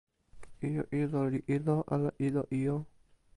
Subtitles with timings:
[0.67, 2.77] ijo ilo li ilo ala ilo ijo?